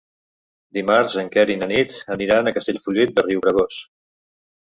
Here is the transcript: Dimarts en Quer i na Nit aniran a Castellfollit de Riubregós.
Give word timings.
Dimarts 0.77 1.17
en 1.23 1.27
Quer 1.35 1.43
i 1.55 1.57
na 1.63 1.67
Nit 1.73 1.93
aniran 2.15 2.49
a 2.49 2.53
Castellfollit 2.57 3.13
de 3.19 3.27
Riubregós. 3.27 3.77